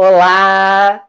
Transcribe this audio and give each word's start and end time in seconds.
Olá, 0.00 1.08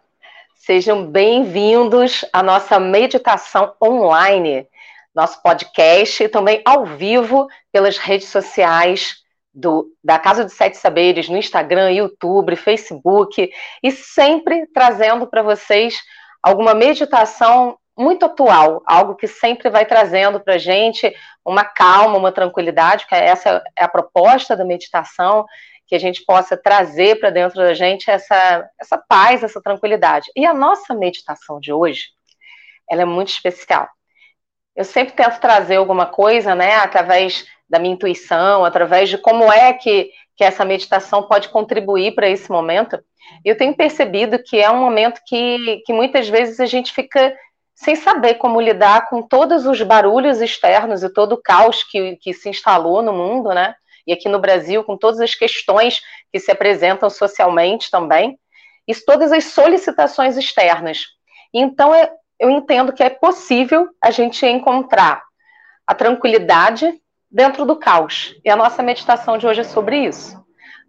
sejam 0.56 1.06
bem-vindos 1.06 2.26
à 2.34 2.42
nossa 2.42 2.80
meditação 2.80 3.76
online, 3.80 4.68
nosso 5.14 5.44
podcast 5.44 6.24
e 6.24 6.28
também 6.28 6.64
ao 6.66 6.88
vivo 6.88 7.48
pelas 7.72 8.00
redes 8.00 8.30
sociais 8.30 9.18
do, 9.54 9.94
da 10.04 10.18
Casa 10.18 10.44
dos 10.44 10.54
Sete 10.54 10.76
Saberes 10.76 11.30
no 11.30 11.38
Instagram, 11.38 11.92
YouTube, 11.92 12.56
Facebook 12.56 13.52
e 13.84 13.92
sempre 13.92 14.66
trazendo 14.74 15.28
para 15.28 15.44
vocês 15.44 16.00
alguma 16.42 16.74
meditação 16.74 17.78
muito 17.96 18.26
atual, 18.26 18.82
algo 18.88 19.14
que 19.14 19.28
sempre 19.28 19.70
vai 19.70 19.86
trazendo 19.86 20.40
para 20.40 20.56
a 20.56 20.58
gente 20.58 21.14
uma 21.46 21.64
calma, 21.64 22.18
uma 22.18 22.32
tranquilidade, 22.32 23.06
que 23.06 23.14
essa 23.14 23.64
é 23.78 23.84
a 23.84 23.88
proposta 23.88 24.58
da 24.58 24.66
meditação, 24.66 25.46
que 25.90 25.96
a 25.96 26.00
gente 26.00 26.24
possa 26.24 26.56
trazer 26.56 27.20
para 27.20 27.32
dentro 27.32 27.58
da 27.58 27.74
gente 27.74 28.12
essa, 28.12 28.70
essa 28.80 28.96
paz, 28.96 29.44
essa 29.44 29.60
tranquilidade. 29.60 30.32
E 30.36 30.46
a 30.46 30.54
nossa 30.54 30.94
meditação 30.94 31.60
de 31.60 31.74
hoje, 31.74 32.10
ela 32.88 33.02
é 33.02 33.06
muito 33.06 33.30
especial. 33.30 33.90
Eu 34.76 34.86
sempre 34.86 35.16
tento 35.16 35.40
trazer 35.40 35.78
alguma 35.78 36.06
coisa, 36.06 36.54
né, 36.54 36.76
através 36.76 37.44
da 37.68 37.80
minha 37.80 37.96
intuição, 37.96 38.64
através 38.64 39.10
de 39.10 39.18
como 39.18 39.52
é 39.52 39.74
que, 39.74 40.12
que 40.38 40.44
essa 40.44 40.64
meditação 40.64 41.24
pode 41.24 41.50
contribuir 41.50 42.14
para 42.14 42.30
esse 42.30 42.52
momento. 42.52 43.04
Eu 43.44 43.58
tenho 43.58 43.76
percebido 43.76 44.38
que 44.38 44.60
é 44.60 44.70
um 44.70 44.80
momento 44.80 45.22
que, 45.26 45.82
que 45.88 45.92
muitas 45.92 46.30
vezes 46.30 46.60
a 46.60 46.68
gente 46.68 46.94
fica 46.94 47.36
sem 47.74 47.96
saber 47.96 48.36
como 48.36 48.62
lidar 48.62 49.10
com 49.10 49.24
todos 49.24 49.66
os 49.66 49.82
barulhos 49.82 50.40
externos 50.40 51.02
e 51.02 51.10
todo 51.10 51.34
o 51.34 51.42
caos 51.42 51.84
que, 51.84 52.16
que 52.18 52.32
se 52.32 52.48
instalou 52.48 53.02
no 53.02 53.12
mundo, 53.12 53.50
né? 53.50 53.74
E 54.06 54.14
aqui 54.14 54.28
no 54.28 54.40
Brasil, 54.40 54.84
com 54.84 54.98
todas 54.98 55.20
as 55.20 55.36
questões 55.36 56.02
que 56.32 56.40
se 56.40 56.52
apresentam 56.52 57.10
socialmente 57.10 57.92
também, 57.92 58.40
e 58.88 58.96
todas 58.96 59.32
as 59.32 59.46
solicitações 59.46 60.38
externas. 60.38 61.06
Então, 61.54 61.94
é, 61.94 62.12
eu 62.40 62.50
entendo 62.50 62.94
que 62.94 63.04
é 63.04 63.10
possível 63.10 63.88
a 64.02 64.12
gente 64.12 64.46
encontrar 64.46 65.24
a 65.86 65.94
tranquilidade 65.94 67.00
dentro 67.30 67.66
do 67.66 67.76
caos. 67.76 68.36
E 68.44 68.50
a 68.50 68.56
nossa 68.56 68.82
meditação 68.82 69.38
de 69.38 69.46
hoje 69.46 69.62
é 69.62 69.64
sobre 69.64 70.06
isso. 70.06 70.40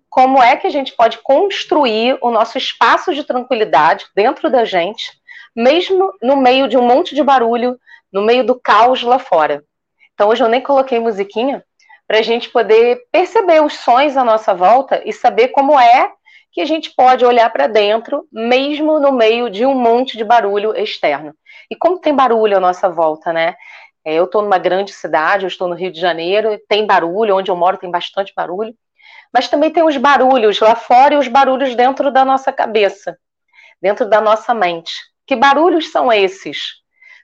Como 0.08 0.42
é 0.42 0.56
que 0.56 0.67
a 0.67 0.70
gente 0.70 0.95
pode 0.97 1.19
construir 1.19 2.19
o 2.22 2.30
nosso 2.30 2.58
espaço 2.58 3.14
de 3.14 3.22
tranquilidade 3.22 4.06
dentro 4.14 4.50
da 4.50 4.64
gente 4.64 5.20
mesmo 5.55 6.12
no 6.22 6.36
meio 6.36 6.69
de 6.69 6.77
um 6.77 6.86
monte 6.86 7.14
de 7.14 7.22
barulho, 7.22 7.78
no 8.12 8.22
meio 8.22 8.45
do 8.45 8.58
caos 8.58 9.02
lá 9.02 9.19
fora. 9.19 9.64
Então 10.14 10.28
hoje 10.28 10.42
eu 10.42 10.48
nem 10.48 10.61
coloquei 10.61 10.98
musiquinha 10.98 11.64
para 12.11 12.19
a 12.19 12.22
gente 12.22 12.48
poder 12.48 13.05
perceber 13.12 13.62
os 13.62 13.75
sons 13.75 14.16
à 14.16 14.25
nossa 14.25 14.53
volta 14.53 15.00
e 15.05 15.12
saber 15.12 15.50
como 15.50 15.78
é 15.78 16.11
que 16.50 16.61
a 16.61 16.64
gente 16.64 16.92
pode 16.92 17.25
olhar 17.25 17.48
para 17.50 17.69
dentro, 17.69 18.27
mesmo 18.33 18.98
no 18.98 19.12
meio 19.12 19.48
de 19.48 19.64
um 19.64 19.77
monte 19.77 20.17
de 20.17 20.25
barulho 20.25 20.77
externo. 20.77 21.33
E 21.70 21.77
como 21.77 22.00
tem 22.00 22.12
barulho 22.12 22.56
à 22.56 22.61
nossa 22.61 22.89
volta, 22.89 23.33
né? 23.33 23.55
É, 24.05 24.14
eu 24.14 24.25
estou 24.25 24.42
numa 24.42 24.58
grande 24.58 24.92
cidade, 24.92 25.44
eu 25.44 25.47
estou 25.47 25.69
no 25.69 25.77
Rio 25.77 25.92
de 25.92 26.00
Janeiro, 26.00 26.61
tem 26.69 26.84
barulho, 26.84 27.36
onde 27.36 27.48
eu 27.48 27.55
moro 27.55 27.78
tem 27.78 27.89
bastante 27.89 28.33
barulho, 28.34 28.74
mas 29.33 29.47
também 29.47 29.70
tem 29.70 29.84
os 29.84 29.97
barulhos 29.97 30.58
lá 30.58 30.74
fora 30.74 31.14
e 31.14 31.17
os 31.17 31.28
barulhos 31.28 31.77
dentro 31.77 32.11
da 32.11 32.24
nossa 32.24 32.52
cabeça, 32.52 33.17
dentro 33.80 34.05
da 34.05 34.20
nossa 34.20 34.52
mente. 34.52 34.91
Que 35.24 35.36
barulhos 35.36 35.92
são 35.92 36.12
esses? 36.12 36.80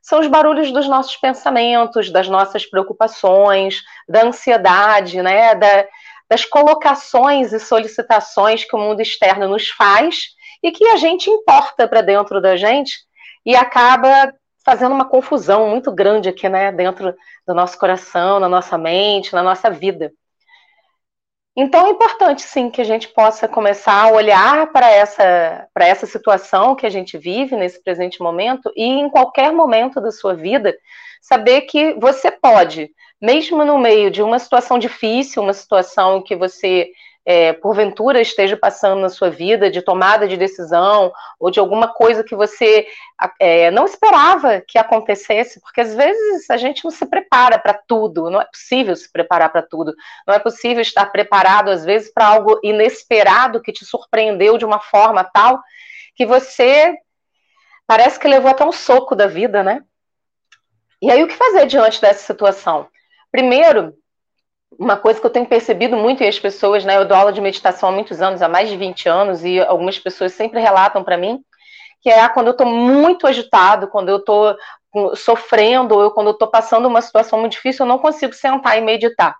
São 0.07 0.21
os 0.21 0.29
barulhos 0.29 0.71
dos 0.71 0.87
nossos 0.87 1.17
pensamentos, 1.17 2.13
das 2.13 2.29
nossas 2.29 2.65
preocupações, 2.65 3.83
da 4.09 4.25
ansiedade, 4.25 5.21
né? 5.21 5.53
Da, 5.57 5.85
das 6.31 6.45
colocações 6.45 7.53
e 7.53 7.59
solicitações 7.59 8.65
que 8.65 8.77
o 8.77 8.79
mundo 8.79 9.01
externo 9.01 9.49
nos 9.49 9.69
faz 9.69 10.29
e 10.63 10.71
que 10.71 10.87
a 10.87 10.97
gente 10.97 11.29
importa 11.29 11.89
para 11.89 12.03
dentro 12.03 12.41
da 12.41 12.57
gente 12.57 12.95
e 13.45 13.57
acaba 13.57 14.33
fazendo 14.65 14.95
uma 14.95 15.09
confusão 15.09 15.69
muito 15.71 15.91
grande 15.93 16.29
aqui, 16.29 16.49
né, 16.49 16.71
dentro 16.71 17.13
do 17.47 17.55
nosso 17.55 17.77
coração, 17.79 18.39
na 18.39 18.49
nossa 18.49 18.79
mente, 18.79 19.33
na 19.33 19.43
nossa 19.43 19.71
vida. 19.71 20.13
Então 21.57 21.87
é 21.87 21.91
importante 21.91 22.43
sim 22.43 22.69
que 22.69 22.83
a 22.83 22.85
gente 22.85 23.09
possa 23.09 23.49
começar 23.49 24.03
a 24.03 24.13
olhar 24.13 24.71
para 24.73 24.91
essa, 24.91 25.67
para 25.73 25.87
essa 25.87 26.05
situação 26.05 26.77
que 26.77 26.85
a 26.85 26.91
gente 26.91 27.17
vive 27.17 27.57
nesse 27.57 27.83
presente 27.83 28.21
momento 28.21 28.71
e 28.77 28.85
em 28.85 29.09
qualquer 29.09 29.51
momento 29.53 29.99
da 29.99 30.13
sua 30.13 30.35
vida 30.35 30.77
saber 31.23 31.63
que 31.63 31.95
você 31.95 32.31
pode, 32.31 32.91
mesmo 33.21 33.65
no 33.65 33.79
meio 33.79 34.11
de 34.11 34.23
uma 34.23 34.39
situação 34.39 34.79
difícil, 34.79 35.43
uma 35.43 35.55
situação 35.55 36.23
que 36.23 36.37
você 36.37 36.91
é, 37.29 37.53
porventura 37.53 38.21
esteja 38.21 38.57
passando 38.57 39.01
na 39.01 39.09
sua 39.09 39.29
vida 39.29 39.69
de 39.69 39.83
tomada 39.83 40.29
de 40.29 40.37
decisão 40.37 41.13
ou 41.41 41.51
de 41.51 41.59
alguma 41.59 41.89
coisa 41.89 42.23
que 42.23 42.37
você 42.37 42.87
é, 43.41 43.69
não 43.73 43.85
esperava 43.85 44.61
que 44.61 44.79
acontecesse, 44.79 45.61
porque 45.61 45.81
às 45.81 45.93
vezes 45.93 46.49
a 46.49 46.57
gente 46.57 46.85
não 46.85 46.91
se 46.93 47.05
prepara 47.05 47.59
para 47.59 47.75
tudo, 47.75 48.31
não 48.31 48.41
é 48.41 48.45
possível 48.45 48.95
se 48.95 49.11
preparar 49.11 49.51
para 49.51 49.61
tudo, 49.61 49.93
não 50.25 50.35
é 50.35 50.39
possível 50.39 50.81
estar 50.81 51.05
preparado 51.07 51.69
às 51.69 51.85
vezes 51.85 52.13
para 52.15 52.29
algo 52.29 52.61
inesperado 52.63 53.61
que 53.61 53.73
te 53.73 53.85
surpreendeu 53.85 54.57
de 54.57 54.65
uma 54.65 54.79
forma 54.79 55.25
tal 55.25 55.61
que 56.15 56.25
você 56.25 56.95
parece 57.89 58.21
que 58.21 58.29
levou 58.29 58.53
até 58.53 58.65
um 58.65 58.73
soco 58.73 59.17
da 59.17 59.27
vida, 59.27 59.65
né? 59.65 59.83
E 61.03 61.11
aí 61.11 61.25
o 61.25 61.27
que 61.27 61.35
fazer 61.35 61.67
diante 61.67 62.01
dessa 62.01 62.25
situação? 62.25 62.89
Primeiro, 63.33 63.95
uma 64.79 64.97
coisa 64.97 65.21
que 65.21 65.27
eu 65.27 65.31
tenho 65.31 65.47
percebido 65.47 65.97
muito 65.97 66.23
em 66.23 66.29
as 66.29 66.39
pessoas, 66.39 66.85
né? 66.85 66.97
Eu 66.97 67.05
dou 67.05 67.17
aula 67.17 67.33
de 67.33 67.41
meditação 67.41 67.89
há 67.89 67.93
muitos 67.93 68.21
anos, 68.21 68.43
há 68.43 68.49
mais 68.49 68.69
de 68.69 68.77
20 68.77 69.09
anos, 69.09 69.45
e 69.45 69.61
algumas 69.61 69.99
pessoas 69.99 70.33
sempre 70.33 70.61
relatam 70.61 71.03
para 71.03 71.17
mim 71.17 71.43
que 72.07 72.11
é 72.11 72.29
quando 72.29 72.47
eu 72.47 72.53
estou 72.53 72.67
muito 72.67 73.27
agitado, 73.27 73.89
quando 73.89 74.11
eu 74.11 74.19
estou 74.19 74.57
sofrendo, 75.17 75.99
ou 75.99 76.11
quando 76.13 76.29
eu 76.29 76.35
estou 76.35 76.47
passando 76.47 76.87
uma 76.87 77.03
situação 77.03 77.41
muito 77.41 77.53
difícil, 77.53 77.85
eu 77.85 77.89
não 77.89 77.99
consigo 77.99 78.33
sentar 78.33 78.79
e 78.79 78.81
meditar. 78.81 79.35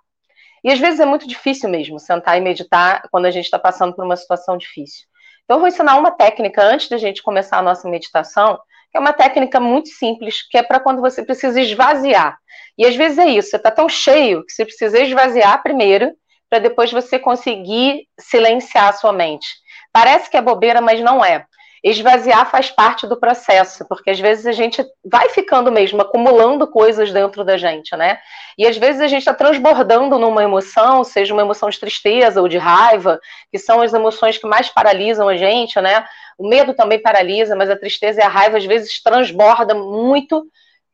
E 0.63 0.69
às 0.69 0.77
vezes 0.77 0.99
é 0.99 1.05
muito 1.05 1.25
difícil 1.25 1.69
mesmo 1.69 1.97
sentar 1.97 2.37
e 2.37 2.41
meditar 2.41 3.07
quando 3.09 3.25
a 3.25 3.31
gente 3.31 3.45
está 3.45 3.57
passando 3.57 3.95
por 3.95 4.03
uma 4.03 4.17
situação 4.17 4.57
difícil. 4.57 5.05
Então, 5.45 5.55
eu 5.55 5.59
vou 5.59 5.69
ensinar 5.69 5.95
uma 5.95 6.11
técnica 6.11 6.61
antes 6.61 6.89
da 6.89 6.97
gente 6.97 7.23
começar 7.23 7.57
a 7.57 7.61
nossa 7.61 7.87
meditação, 7.89 8.59
que 8.91 8.97
é 8.97 8.99
uma 8.99 9.13
técnica 9.13 9.61
muito 9.61 9.87
simples, 9.87 10.45
que 10.45 10.57
é 10.57 10.63
para 10.63 10.81
quando 10.81 10.99
você 10.99 11.23
precisa 11.23 11.61
esvaziar. 11.61 12.37
E 12.77 12.85
às 12.85 12.95
vezes 12.95 13.17
é 13.17 13.25
isso, 13.25 13.49
você 13.49 13.57
está 13.57 13.71
tão 13.71 13.89
cheio 13.89 14.45
que 14.45 14.51
você 14.51 14.63
precisa 14.63 14.99
esvaziar 14.99 15.61
primeiro, 15.63 16.13
para 16.49 16.59
depois 16.59 16.91
você 16.91 17.19
conseguir 17.19 18.07
silenciar 18.19 18.89
a 18.89 18.93
sua 18.93 19.11
mente. 19.11 19.47
Parece 19.91 20.29
que 20.29 20.37
é 20.37 20.41
bobeira, 20.41 20.79
mas 20.79 21.01
não 21.01 21.23
é. 21.23 21.45
Esvaziar 21.83 22.49
faz 22.49 22.71
parte 22.71 23.05
do 23.05 23.19
processo, 23.19 23.85
porque 23.87 24.09
às 24.09 24.19
vezes 24.19 24.45
a 24.45 24.51
gente 24.51 24.83
vai 25.05 25.29
ficando 25.29 25.71
mesmo 25.71 26.01
acumulando 26.01 26.67
coisas 26.67 27.11
dentro 27.11 27.43
da 27.43 27.55
gente, 27.55 27.95
né? 27.95 28.17
E 28.57 28.65
às 28.65 28.77
vezes 28.77 28.99
a 29.01 29.07
gente 29.07 29.19
está 29.19 29.33
transbordando 29.33 30.17
numa 30.17 30.43
emoção, 30.43 31.03
seja 31.03 31.33
uma 31.33 31.43
emoção 31.43 31.69
de 31.69 31.79
tristeza 31.79 32.41
ou 32.41 32.47
de 32.47 32.57
raiva, 32.57 33.19
que 33.51 33.59
são 33.59 33.81
as 33.81 33.93
emoções 33.93 34.37
que 34.37 34.47
mais 34.47 34.69
paralisam 34.69 35.29
a 35.29 35.37
gente, 35.37 35.79
né? 35.79 36.05
O 36.37 36.47
medo 36.47 36.73
também 36.73 37.01
paralisa, 37.01 37.55
mas 37.55 37.69
a 37.69 37.77
tristeza 37.77 38.21
e 38.21 38.23
a 38.23 38.27
raiva 38.27 38.57
às 38.57 38.65
vezes 38.65 39.01
transborda 39.01 39.75
muito 39.75 40.45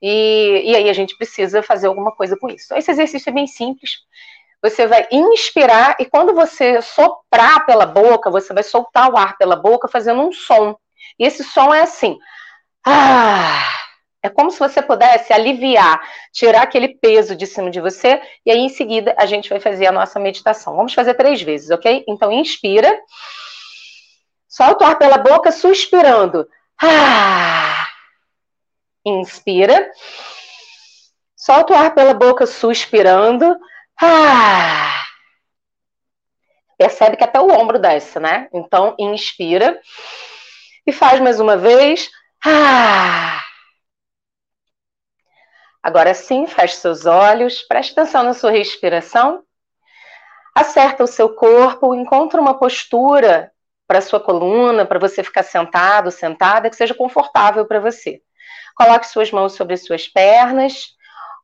e, 0.06 0.64
e 0.66 0.76
aí 0.76 0.90
a 0.90 0.94
gente 0.94 1.16
precisa 1.16 1.64
fazer 1.64 1.88
alguma 1.88 2.12
coisa 2.12 2.36
com 2.36 2.50
isso. 2.50 2.76
Esse 2.76 2.92
exercício 2.92 3.30
é 3.30 3.34
bem 3.34 3.48
simples. 3.48 4.00
Você 4.62 4.86
vai 4.86 5.08
inspirar 5.10 5.96
e 5.98 6.06
quando 6.06 6.34
você 6.34 6.82
soprar 6.82 7.66
pela 7.66 7.86
boca, 7.86 8.30
você 8.30 8.54
vai 8.54 8.64
soltar 8.64 9.10
o 9.10 9.18
ar 9.18 9.38
pela 9.38 9.56
boca 9.56 9.88
fazendo 9.88 10.22
um 10.22 10.34
som. 10.34 10.76
E 11.18 11.26
esse 11.26 11.42
som 11.42 11.74
é 11.74 11.84
assim. 11.84 12.18
Ah, 12.86 13.66
é 14.22 14.30
como 14.30 14.52
se 14.52 14.60
você 14.60 14.82
pudesse 14.82 15.32
aliviar, 15.32 16.02
tirar 16.34 16.64
aquele 16.64 16.90
peso 16.90 17.34
de 17.34 17.48
cima 17.48 17.72
de 17.72 17.80
você, 17.80 18.22
e 18.46 18.52
aí 18.52 18.60
em 18.60 18.70
seguida 18.70 19.16
a 19.18 19.26
gente 19.26 19.50
vai 19.50 19.62
fazer 19.62 19.86
a 19.86 19.92
nossa 19.92 20.20
meditação. 20.20 20.76
Vamos 20.76 20.94
fazer 20.94 21.14
três 21.14 21.42
vezes, 21.42 21.70
ok? 21.72 22.04
Então, 22.10 22.30
inspira, 22.30 22.94
solta 24.50 24.84
o 24.84 24.88
ar 24.88 24.98
pela 24.98 25.18
boca, 25.18 25.50
suspirando. 25.50 26.46
Ah, 26.82 27.63
Inspira. 29.06 29.92
Solta 31.36 31.74
o 31.74 31.76
ar 31.76 31.94
pela 31.94 32.14
boca, 32.14 32.46
suspirando. 32.46 33.58
Ah. 34.02 35.04
Percebe 36.78 37.18
que 37.18 37.24
até 37.24 37.40
o 37.40 37.52
ombro 37.52 37.80
desce, 37.80 38.20
né? 38.20 38.48
Então, 38.54 38.96
inspira. 38.98 39.80
E 40.86 40.92
faz 40.92 41.20
mais 41.20 41.40
uma 41.40 41.58
vez. 41.58 42.10
Ah. 42.46 43.42
Agora 45.82 46.14
sim, 46.14 46.48
feche 46.48 46.76
seus 46.76 47.06
olhos, 47.06 47.62
preste 47.64 47.92
atenção 47.92 48.24
na 48.24 48.34
sua 48.34 48.52
respiração. 48.52 49.44
Acerta 50.56 51.04
o 51.04 51.08
seu 51.08 51.36
corpo, 51.36 51.94
encontra 51.94 52.40
uma 52.40 52.58
postura 52.58 53.52
para 53.86 54.00
sua 54.00 54.20
coluna, 54.20 54.86
para 54.86 54.98
você 54.98 55.22
ficar 55.24 55.44
sentado, 55.44 56.10
sentada, 56.10 56.70
que 56.70 56.76
seja 56.76 56.94
confortável 56.94 57.66
para 57.66 57.82
você. 57.82 58.22
Coloque 58.76 59.08
suas 59.08 59.32
mãos 59.32 59.54
sobre 59.54 59.74
as 59.74 59.84
suas 59.86 60.08
pernas. 60.08 60.96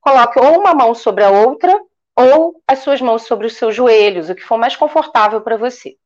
Coloque 0.02 0.40
ou 0.40 0.60
uma 0.60 0.74
mão 0.74 0.96
sobre 0.96 1.24
a 1.24 1.30
outra, 1.30 1.80
ou 2.16 2.62
as 2.68 2.80
suas 2.80 3.02
mãos 3.02 3.24
sobre 3.24 3.48
os 3.48 3.56
seus 3.56 3.76
joelhos, 3.76 4.30
o 4.30 4.36
que 4.36 4.42
for 4.42 4.58
mais 4.58 4.76
confortável 4.76 5.42
para 5.42 5.58
você. 5.58 5.98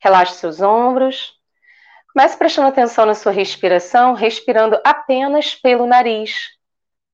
Relaxe 0.00 0.34
seus 0.34 0.60
ombros. 0.60 1.34
Mas 2.14 2.34
prestando 2.34 2.68
atenção 2.68 3.04
na 3.04 3.14
sua 3.14 3.30
respiração, 3.30 4.14
respirando 4.14 4.80
apenas 4.84 5.54
pelo 5.54 5.86
nariz. 5.86 6.56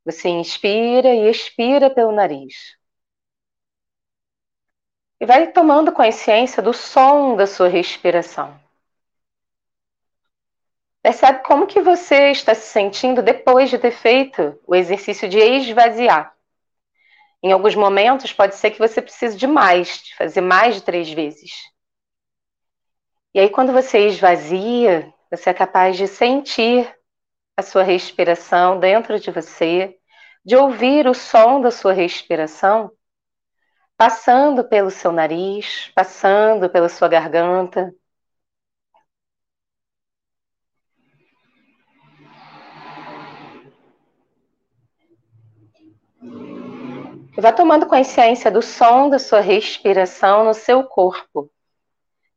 Você 0.05 0.29
inspira 0.29 1.09
e 1.09 1.29
expira 1.29 1.91
pelo 1.91 2.13
nariz. 2.13 2.77
E 5.21 5.27
vai 5.27 5.51
tomando 5.51 5.93
consciência 5.93 6.63
do 6.63 6.73
som 6.73 7.35
da 7.35 7.47
sua 7.47 7.69
respiração. 7.69 8.62
Percebe 11.03 11.43
como 11.43 11.67
que 11.67 11.81
você 11.81 12.31
está 12.31 12.55
se 12.55 12.69
sentindo 12.69 13.23
depois 13.23 13.69
de 13.69 13.79
ter 13.79 13.91
feito 13.91 14.59
o 14.67 14.75
exercício 14.75 15.29
de 15.29 15.39
esvaziar. 15.39 16.33
Em 17.43 17.51
alguns 17.51 17.75
momentos, 17.75 18.33
pode 18.33 18.55
ser 18.55 18.71
que 18.71 18.79
você 18.79 19.03
precise 19.03 19.37
de 19.37 19.47
mais, 19.47 20.03
de 20.03 20.15
fazer 20.15 20.41
mais 20.41 20.77
de 20.77 20.83
três 20.83 21.11
vezes. 21.11 21.51
E 23.35 23.41
aí, 23.41 23.51
quando 23.51 23.73
você 23.73 24.07
esvazia, 24.07 25.13
você 25.29 25.51
é 25.51 25.55
capaz 25.55 25.97
de 25.97 26.07
sentir 26.07 26.95
a 27.57 27.63
sua 27.63 27.83
respiração 27.83 28.79
dentro 28.79 29.19
de 29.19 29.31
você, 29.31 29.99
de 30.45 30.55
ouvir 30.55 31.09
o 31.09 31.15
som 31.15 31.61
da 31.61 31.71
sua 31.71 31.93
respiração 31.93 32.93
passando 33.97 34.65
pelo 34.65 34.91
seu 34.91 35.13
nariz, 35.13 35.93
passando 35.95 36.69
pela 36.69 36.89
sua 36.89 37.07
garganta. 37.09 37.95
Vá 47.41 47.53
tomando 47.53 47.87
consciência 47.87 48.51
do 48.51 48.61
som 48.61 49.09
da 49.09 49.19
sua 49.19 49.41
respiração 49.41 50.45
no 50.45 50.55
seu 50.55 50.85
corpo 50.85 51.51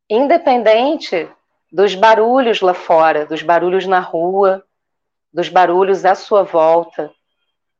independente 0.09 1.30
dos 1.71 1.95
barulhos 1.95 2.62
lá 2.62 2.74
fora, 2.74 3.25
dos 3.25 3.42
barulhos 3.42 3.86
na 3.86 4.00
rua, 4.00 4.63
dos 5.33 5.50
barulhos 5.50 6.06
à 6.06 6.15
sua 6.15 6.44
volta. 6.44 7.12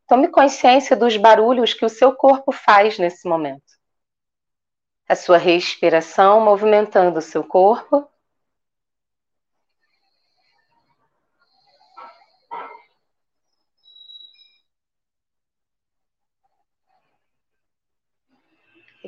Tome 0.08 0.28
consciência 0.28 0.96
dos 0.96 1.18
barulhos 1.18 1.74
que 1.74 1.86
o 1.86 1.90
seu 1.90 2.14
corpo 2.14 2.52
faz 2.52 2.98
nesse 2.98 3.28
momento. 3.28 3.64
A 5.08 5.16
sua 5.16 5.38
respiração 5.38 6.42
movimentando 6.42 7.20
o 7.20 7.22
seu 7.22 7.44
corpo. 7.44 8.08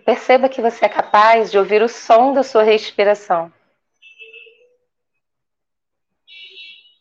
Perceba 0.08 0.48
que 0.48 0.62
você 0.62 0.86
é 0.86 0.90
capaz 0.90 1.52
de 1.52 1.60
ouvir 1.60 1.82
o 1.82 1.90
som 1.90 2.32
da 2.32 2.42
sua 2.42 2.64
respiração. 2.64 3.52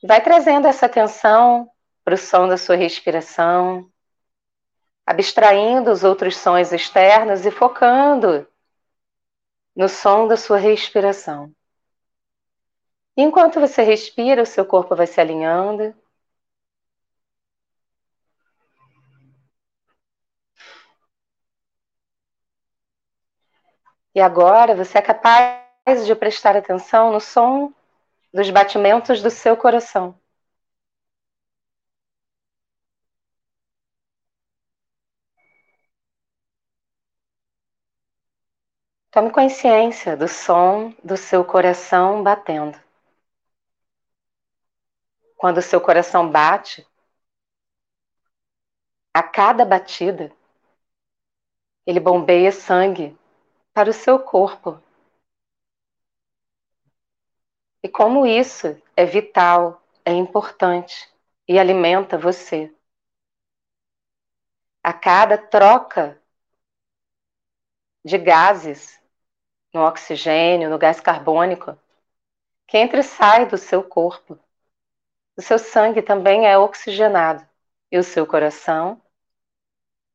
Vai 0.03 0.21
trazendo 0.21 0.67
essa 0.67 0.87
atenção 0.87 1.71
para 2.05 2.15
o 2.15 2.19
som 2.19 2.49
da 2.49 2.57
sua 2.57 2.75
respiração, 2.75 3.89
abstraindo 5.07 5.93
os 5.93 6.03
outros 6.03 6.37
sons 6.37 6.73
externos 6.73 7.47
e 7.47 7.51
focando 7.53 8.45
no 9.77 9.89
som 9.89 10.27
da 10.27 10.37
sua 10.37 10.59
respiração. 10.59 11.55
Enquanto 13.17 13.61
você 13.61 13.83
respira, 13.83 14.43
o 14.43 14.47
seu 14.47 14.67
corpo 14.67 14.97
vai 14.97 15.07
se 15.07 15.21
alinhando. 15.21 15.95
E 24.17 24.21
agora 24.21 24.75
você 24.75 24.97
é 24.97 25.03
capaz 25.03 26.07
de 26.07 26.15
prestar 26.15 26.57
atenção 26.57 27.13
no 27.13 27.21
som 27.21 27.71
dos 28.33 28.49
batimentos 28.49 29.21
do 29.23 29.29
seu 29.29 29.55
coração. 29.59 30.19
Tome 39.11 39.31
consciência 39.31 40.17
do 40.17 40.27
som 40.27 40.95
do 41.05 41.19
seu 41.19 41.45
coração 41.45 42.23
batendo. 42.23 42.81
Quando 45.37 45.59
o 45.59 45.63
seu 45.63 45.79
coração 45.79 46.31
bate, 46.31 46.87
a 49.13 49.23
cada 49.23 49.63
batida, 49.63 50.33
ele 51.87 52.01
bombeia 52.01 52.51
sangue 52.51 53.15
para 53.77 53.91
o 53.91 53.93
seu 53.93 54.19
corpo. 54.19 54.83
E 57.83 57.91
como 57.91 58.25
isso 58.25 58.69
é 58.97 59.05
vital, 59.05 59.83
é 60.03 60.13
importante 60.15 61.07
e 61.47 61.59
alimenta 61.59 62.17
você. 62.17 62.75
A 64.83 64.95
cada 64.95 65.37
troca 65.37 66.19
de 68.03 68.17
gases 68.17 68.99
no 69.75 69.83
oxigênio, 69.83 70.71
no 70.71 70.79
gás 70.79 70.99
carbônico, 70.99 71.79
que 72.67 72.79
entra 72.79 73.01
e 73.01 73.03
sai 73.03 73.45
do 73.45 73.59
seu 73.59 73.85
corpo. 73.85 74.39
O 75.37 75.43
seu 75.43 75.59
sangue 75.59 76.01
também 76.01 76.47
é 76.47 76.57
oxigenado 76.57 77.47
e 77.93 77.99
o 77.99 78.03
seu 78.03 78.27
coração, 78.27 79.03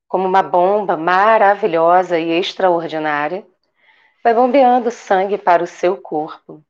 como 0.08 0.28
uma 0.28 0.42
bomba 0.42 0.98
maravilhosa 0.98 2.18
e 2.18 2.32
extraordinária, 2.32 3.51
vai 4.24 4.34
bombeando 4.34 4.92
sangue 4.92 5.38
para 5.38 5.64
o 5.64 5.68
seu 5.68 6.00
corpo. 6.00 6.64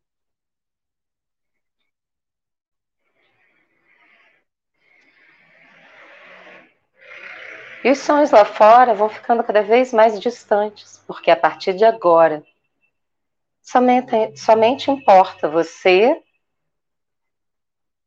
E 7.84 7.90
os 7.90 7.98
sons 7.98 8.30
lá 8.30 8.46
fora 8.46 8.94
vão 8.94 9.10
ficando 9.10 9.44
cada 9.44 9.64
vez 9.64 9.92
mais 9.92 10.20
distantes, 10.20 11.04
porque 11.08 11.32
a 11.32 11.36
partir 11.36 11.74
de 11.74 11.84
agora, 11.84 12.46
somente, 13.62 14.38
somente 14.38 14.92
importa 14.92 15.50
você, 15.50 16.22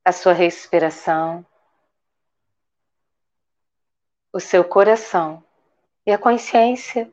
a 0.05 0.13
sua 0.13 0.33
respiração, 0.33 1.45
o 4.33 4.39
seu 4.39 4.65
coração 4.65 5.43
e 6.07 6.13
a 6.13 6.19
consciência 6.19 7.13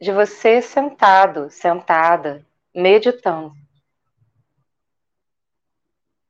de 0.00 0.12
você 0.12 0.60
sentado, 0.60 1.50
sentada, 1.50 2.44
meditando. 2.74 3.54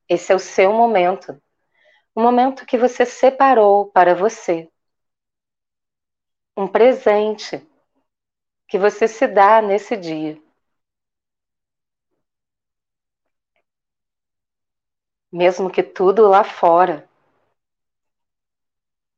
Esse 0.09 0.33
é 0.33 0.35
o 0.35 0.39
seu 0.39 0.73
momento, 0.73 1.41
o 2.15 2.23
momento 2.23 2.67
que 2.67 2.79
você 2.79 3.07
separou 3.07 3.91
para 3.91 4.15
você. 4.15 4.71
Um 6.57 6.69
presente 6.69 7.67
que 8.69 8.79
você 8.79 9.09
se 9.09 9.27
dá 9.27 9.61
nesse 9.61 9.97
dia. 9.97 10.41
Mesmo 15.33 15.71
que 15.71 15.83
tudo 15.83 16.29
lá 16.29 16.45
fora 16.45 17.09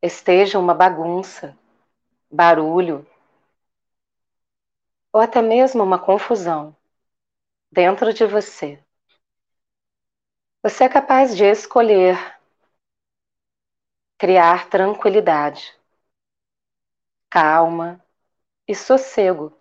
esteja 0.01 0.59
uma 0.59 0.73
bagunça, 0.73 1.57
barulho, 2.31 3.07
ou 5.17 5.21
até 5.23 5.41
mesmo 5.41 5.83
uma 5.83 5.99
confusão 5.99 6.77
dentro 7.73 8.13
de 8.13 8.27
você. 8.27 8.79
Você 10.63 10.85
é 10.85 10.91
capaz 10.91 11.35
de 11.35 11.43
escolher 11.43 12.19
criar 14.19 14.69
tranquilidade, 14.69 15.75
calma 17.31 18.05
e 18.69 18.75
sossego. 18.75 19.53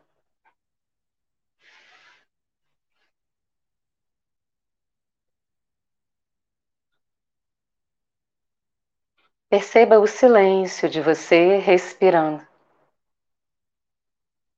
Perceba 9.49 9.99
o 9.99 10.05
silêncio 10.05 10.89
de 10.89 11.01
você 11.01 11.57
respirando 11.59 12.54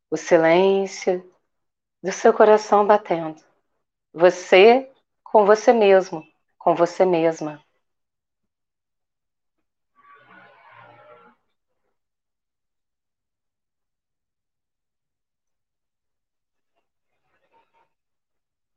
o 0.10 0.18
silêncio 0.18 1.24
do 2.04 2.12
seu 2.12 2.34
coração 2.34 2.86
batendo. 2.88 3.42
Você 4.14 4.92
com 5.24 5.46
você 5.46 5.74
mesmo, 5.74 6.24
com 6.60 6.76
você 6.76 7.06
mesma. 7.06 7.64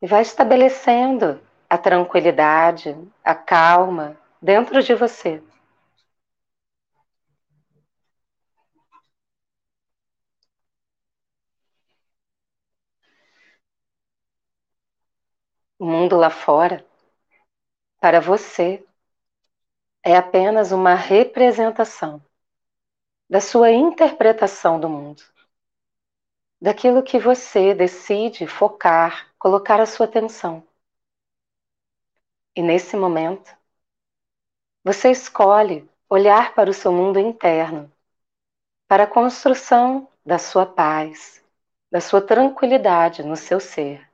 E 0.02 0.06
vai 0.06 0.22
estabelecendo 0.22 1.40
a 1.68 1.78
tranquilidade, 1.78 2.96
a 3.25 3.34
calma 3.34 4.18
dentro 4.42 4.82
de 4.82 4.94
você. 4.94 5.42
O 15.80 15.87
mundo 15.87 16.14
lá 16.14 16.28
fora 16.28 16.87
para 17.99 18.20
você, 18.20 18.84
é 20.04 20.14
apenas 20.14 20.72
uma 20.72 20.94
representação 20.94 22.22
da 23.30 23.40
sua 23.40 23.70
interpretação 23.70 24.78
do 24.78 24.90
mundo, 24.90 25.22
daquilo 26.60 27.02
que 27.02 27.18
você 27.18 27.75
decide 27.75 28.46
focar, 28.46 29.32
colocar 29.38 29.80
a 29.80 29.87
sua 29.87 30.04
atenção. 30.04 30.62
E 32.54 32.60
nesse 32.60 32.94
momento, 32.94 33.56
você 34.84 35.10
escolhe 35.10 35.88
olhar 36.10 36.54
para 36.54 36.68
o 36.68 36.75
seu 36.75 36.92
mundo 36.92 37.18
interno, 37.18 37.90
para 38.87 39.04
a 39.04 39.10
construção 39.10 40.06
da 40.26 40.38
sua 40.38 40.66
paz, 40.66 41.42
da 41.90 42.02
sua 42.02 42.20
tranquilidade 42.20 43.22
no 43.22 43.34
seu 43.34 43.58
ser. 43.58 44.09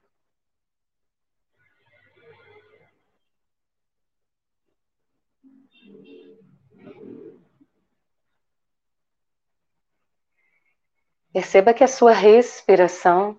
Perceba 11.36 11.74
que 11.74 11.84
a 11.84 11.86
sua 11.86 12.14
respiração 12.14 13.38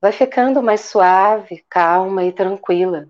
vai 0.00 0.12
ficando 0.12 0.62
mais 0.62 0.82
suave, 0.82 1.66
calma 1.68 2.22
e 2.22 2.32
tranquila. 2.32 3.08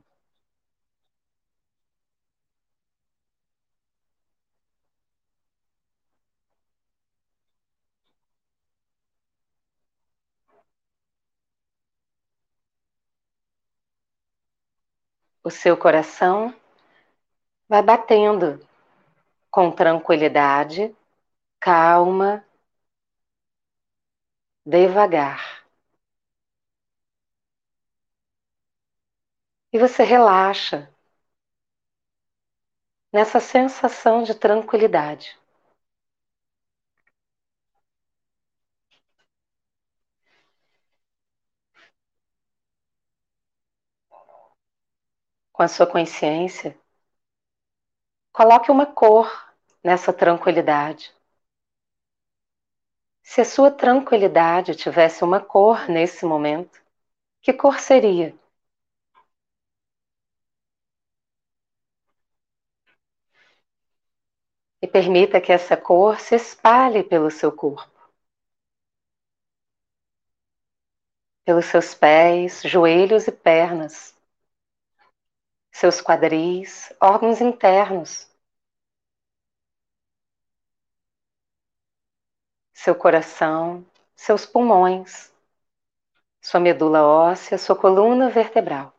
O 15.42 15.50
seu 15.50 15.76
coração 15.76 16.54
vai 17.68 17.82
batendo 17.82 18.58
com 19.50 19.70
tranquilidade, 19.70 20.96
calma 21.60 22.42
devagar. 24.64 25.40
E 29.72 29.78
você 29.78 30.02
relaxa 30.02 30.90
nessa 33.10 33.40
sensação 33.40 34.22
de 34.22 34.34
tranquilidade. 34.34 35.38
Com 45.52 45.62
a 45.62 45.68
sua 45.68 45.86
consciência, 45.86 46.78
coloque 48.32 48.70
uma 48.70 48.84
cor 48.84 49.30
nessa 49.82 50.12
tranquilidade. 50.12 51.10
Se 53.24 53.40
a 53.40 53.44
sua 53.44 53.72
tranquilidade 53.72 54.76
tivesse 54.76 55.24
uma 55.24 55.40
cor 55.40 55.88
nesse 55.88 56.24
momento, 56.24 56.80
que 57.42 57.52
cor 57.52 57.80
seria? 57.80 58.34
E 64.80 64.86
permita 64.86 65.40
que 65.40 65.50
essa 65.50 65.76
cor 65.76 66.20
se 66.20 66.36
espalhe 66.36 67.02
pelo 67.02 67.28
seu 67.28 67.50
corpo. 67.50 67.90
Pelos 71.42 71.64
seus 71.64 71.94
pés, 71.94 72.60
joelhos 72.62 73.26
e 73.26 73.32
pernas. 73.32 74.14
Seus 75.72 76.00
quadris, 76.00 76.90
órgãos 77.02 77.40
internos. 77.42 78.33
Seu 82.74 82.94
coração, 82.94 83.86
seus 84.16 84.44
pulmões, 84.44 85.32
sua 86.42 86.60
medula 86.60 87.02
óssea, 87.02 87.56
sua 87.56 87.76
coluna 87.76 88.28
vertebral, 88.28 88.92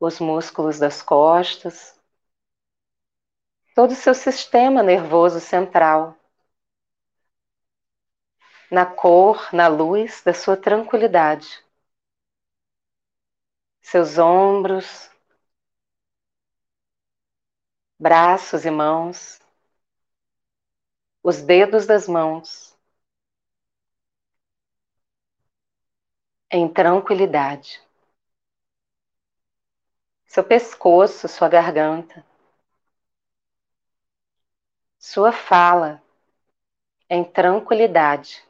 os 0.00 0.20
músculos 0.20 0.78
das 0.78 1.02
costas, 1.02 1.98
todo 3.74 3.92
o 3.92 3.96
seu 3.96 4.14
sistema 4.14 4.82
nervoso 4.82 5.40
central, 5.40 6.16
na 8.70 8.84
cor, 8.84 9.48
na 9.52 9.68
luz 9.68 10.22
da 10.22 10.34
sua 10.34 10.56
tranquilidade, 10.56 11.64
seus 13.80 14.18
ombros, 14.18 15.10
braços 17.98 18.64
e 18.64 18.70
mãos, 18.70 19.40
os 21.22 21.42
dedos 21.42 21.86
das 21.86 22.08
mãos 22.08 22.76
em 26.50 26.68
tranquilidade. 26.72 27.80
Seu 30.26 30.44
pescoço, 30.44 31.26
sua 31.28 31.48
garganta, 31.48 32.24
sua 34.98 35.32
fala 35.32 36.02
em 37.08 37.24
tranquilidade. 37.24 38.44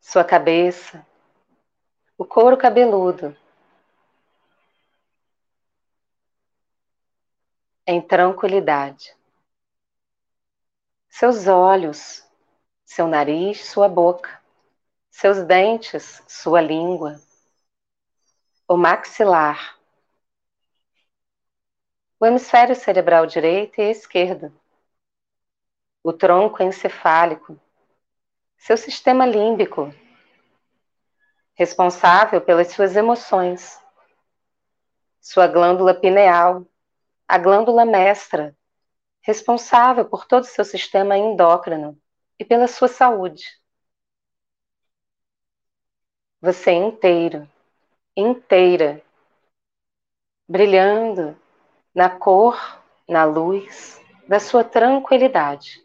Sua 0.00 0.24
cabeça, 0.24 1.04
o 2.18 2.24
couro 2.24 2.56
cabeludo 2.56 3.36
em 7.86 8.00
tranquilidade. 8.00 9.14
Seus 11.08 11.46
olhos, 11.46 12.26
seu 12.84 13.06
nariz, 13.06 13.66
sua 13.66 13.88
boca, 13.88 14.42
seus 15.10 15.44
dentes, 15.44 16.22
sua 16.26 16.60
língua, 16.60 17.20
o 18.66 18.76
maxilar, 18.76 19.78
o 22.18 22.26
hemisfério 22.26 22.74
cerebral 22.74 23.26
direito 23.26 23.80
e 23.80 23.90
esquerdo, 23.90 24.52
o 26.02 26.12
tronco 26.12 26.62
encefálico, 26.62 27.60
seu 28.56 28.76
sistema 28.76 29.26
límbico, 29.26 29.94
responsável 31.54 32.40
pelas 32.40 32.68
suas 32.72 32.96
emoções, 32.96 33.80
sua 35.20 35.46
glândula 35.46 35.94
pineal, 35.94 36.66
a 37.28 37.38
glândula 37.38 37.84
mestra, 37.84 38.56
responsável 39.22 40.04
por 40.04 40.26
todo 40.26 40.42
o 40.42 40.46
seu 40.46 40.64
sistema 40.64 41.16
endócrino 41.16 41.98
e 42.38 42.44
pela 42.44 42.68
sua 42.68 42.88
saúde. 42.88 43.44
Você 46.40 46.70
é 46.70 46.74
inteiro, 46.74 47.50
inteira, 48.16 49.02
brilhando 50.48 51.36
na 51.94 52.10
cor, 52.10 52.82
na 53.08 53.24
luz 53.24 54.00
da 54.28 54.38
sua 54.38 54.62
tranquilidade. 54.64 55.82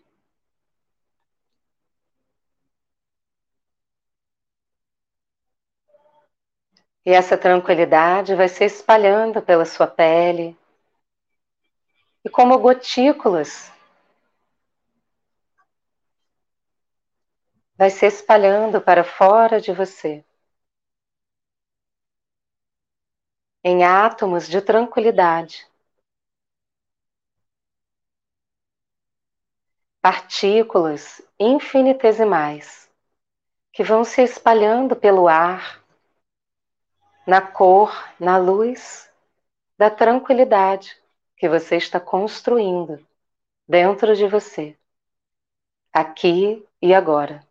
E 7.06 7.12
essa 7.12 7.38
tranquilidade 7.38 8.36
vai 8.36 8.48
se 8.48 8.64
espalhando 8.66 9.42
pela 9.42 9.66
sua 9.66 9.88
pele, 9.88 10.58
e 12.24 12.30
como 12.30 12.60
gotículas 12.60 13.72
vai 17.78 17.90
se 17.90 18.06
espalhando 18.06 18.82
para 18.82 19.04
fora 19.04 19.62
de 19.62 19.72
você. 19.72 20.24
Em 23.64 23.86
átomos 23.86 24.48
de 24.48 24.62
tranquilidade. 24.62 25.68
Partículas 30.02 31.22
infinitesimais 31.40 32.90
que 33.72 33.84
vão 33.84 34.04
se 34.04 34.22
espalhando 34.22 34.96
pelo 34.96 35.28
ar, 35.28 35.84
na 37.26 37.42
cor, 37.42 37.92
na 38.20 38.38
luz 38.38 39.10
da 39.78 39.90
tranquilidade 39.90 41.00
que 41.40 41.50
você 41.50 41.78
está 41.78 42.00
construindo 42.00 43.04
dentro 43.68 44.16
de 44.16 44.28
você, 44.28 44.78
aqui 45.94 46.66
e 46.82 46.94
agora. 46.94 47.48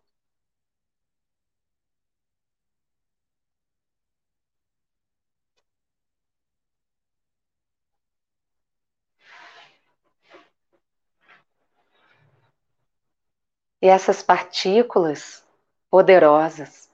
E 13.81 13.87
essas 13.87 14.21
partículas 14.21 15.43
poderosas 15.89 16.89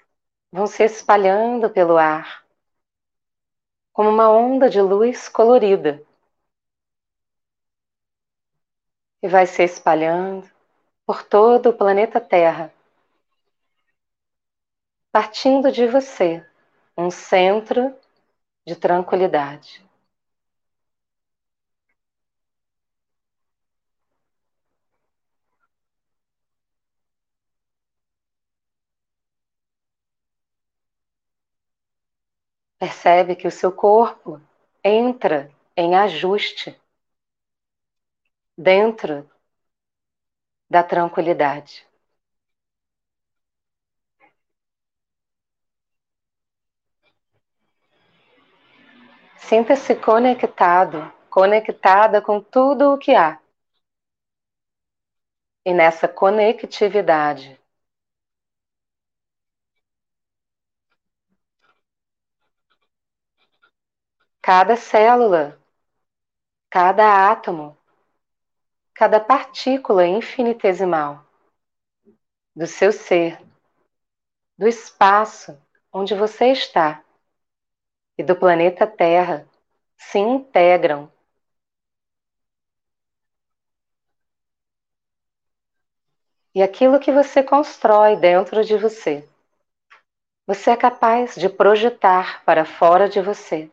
vão 0.52 0.68
se 0.68 0.84
espalhando 0.84 1.70
pelo 1.70 1.98
ar, 1.98 2.46
como 3.92 4.10
uma 4.10 4.30
onda 4.30 4.70
de 4.70 4.80
luz 4.82 5.28
colorida. 5.28 6.02
E 9.26 9.28
vai 9.28 9.48
se 9.48 9.64
espalhando 9.64 10.48
por 11.04 11.24
todo 11.24 11.70
o 11.70 11.74
planeta 11.74 12.22
Terra, 12.22 12.72
partindo 15.12 15.72
de 15.72 15.88
você, 15.88 16.46
um 16.96 17.10
centro 17.10 17.92
de 18.68 18.76
tranquilidade. 18.76 19.84
Percebe 32.78 33.36
que 33.36 33.48
o 33.48 33.52
seu 33.52 33.72
corpo 33.72 34.40
entra 34.84 35.52
em 35.76 35.96
ajuste 35.96 36.80
dentro 38.58 39.30
da 40.70 40.84
tranquilidade. 40.84 41.86
Sinta-se 49.38 49.96
conectado, 49.96 51.12
conectada 51.30 52.22
com 52.22 52.42
tudo 52.42 52.94
o 52.94 52.98
que 52.98 53.14
há. 53.16 53.40
E 55.64 55.74
nessa 55.74 56.08
conectividade, 56.08 57.60
cada 64.42 64.76
célula, 64.78 65.60
cada 66.70 67.32
átomo, 67.32 67.76
cada 68.96 69.20
partícula 69.20 70.08
infinitesimal 70.08 71.26
do 72.56 72.66
seu 72.66 72.94
ser, 72.94 73.38
do 74.58 74.66
espaço 74.66 75.62
onde 75.92 76.16
você 76.16 76.54
está 76.54 77.04
e 78.18 78.24
do 78.24 78.38
planeta 78.38 78.88
Terra 78.88 79.46
se 79.98 80.18
integram. 80.18 81.12
E 86.54 86.64
aquilo 86.64 86.98
que 86.98 87.12
você 87.12 87.44
constrói 87.44 88.16
dentro 88.16 88.64
de 88.64 88.78
você, 88.78 89.28
você 90.48 90.72
é 90.72 90.78
capaz 90.78 91.36
de 91.36 91.50
projetar 91.50 92.46
para 92.46 92.64
fora 92.64 93.10
de 93.10 93.20
você. 93.20 93.70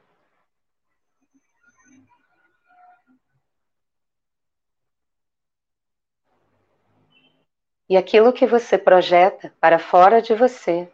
E 7.93 7.97
aquilo 7.99 8.33
que 8.33 8.47
você 8.47 8.79
projeta 8.79 9.55
para 9.61 9.79
fora 9.79 10.23
de 10.23 10.35
você, 10.35 10.91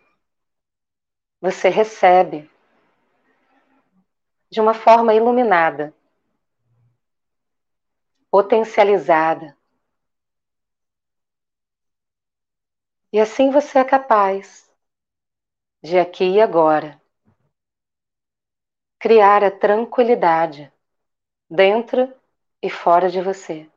você 1.40 1.68
recebe 1.68 2.50
de 4.50 4.60
uma 4.60 4.74
forma 4.74 5.14
iluminada, 5.14 5.94
potencializada. 8.28 9.56
E 13.12 13.20
assim 13.20 13.52
você 13.52 13.78
é 13.78 13.84
capaz 13.84 14.68
de 15.80 16.00
aqui 16.00 16.24
e 16.24 16.40
agora 16.40 17.00
criar 18.98 19.44
a 19.44 19.52
tranquilidade 19.52 20.72
dentro 21.48 22.12
e 22.60 22.68
fora 22.68 23.08
de 23.08 23.22
você. 23.22 23.70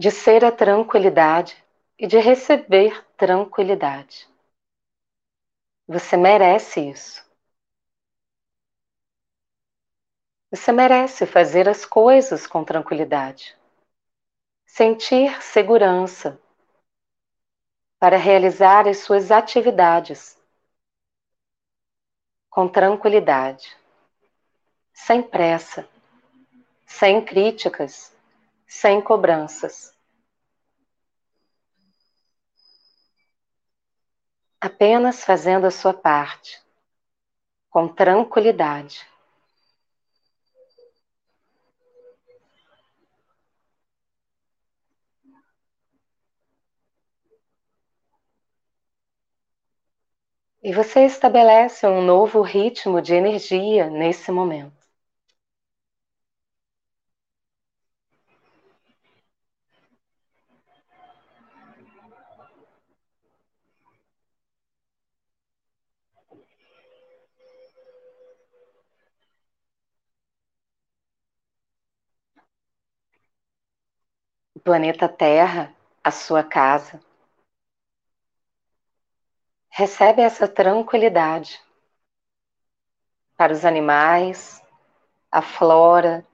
De 0.00 0.12
ser 0.12 0.44
a 0.44 0.52
tranquilidade 0.52 1.60
e 1.98 2.06
de 2.06 2.20
receber 2.20 3.04
tranquilidade. 3.16 4.28
Você 5.88 6.16
merece 6.16 6.88
isso. 6.88 7.26
Você 10.52 10.70
merece 10.70 11.26
fazer 11.26 11.68
as 11.68 11.84
coisas 11.84 12.46
com 12.46 12.62
tranquilidade, 12.64 13.58
sentir 14.64 15.42
segurança 15.42 16.40
para 17.98 18.16
realizar 18.16 18.86
as 18.86 18.98
suas 18.98 19.32
atividades 19.32 20.38
com 22.48 22.68
tranquilidade, 22.68 23.76
sem 24.94 25.20
pressa, 25.20 25.88
sem 26.86 27.24
críticas, 27.24 28.16
sem 28.68 29.00
cobranças. 29.00 29.92
Apenas 34.60 35.24
fazendo 35.24 35.66
a 35.66 35.70
sua 35.70 35.94
parte, 35.94 36.60
com 37.70 37.88
tranquilidade. 37.88 39.06
E 50.62 50.72
você 50.72 51.04
estabelece 51.04 51.86
um 51.86 52.02
novo 52.02 52.42
ritmo 52.42 53.00
de 53.00 53.14
energia 53.14 53.88
nesse 53.88 54.30
momento. 54.30 54.77
O 74.58 74.60
planeta 74.60 75.08
Terra, 75.08 75.72
a 76.02 76.10
sua 76.10 76.42
casa, 76.42 77.00
recebe 79.70 80.20
essa 80.20 80.48
tranquilidade 80.48 81.62
para 83.36 83.52
os 83.52 83.64
animais, 83.64 84.60
a 85.30 85.40
flora, 85.40 86.26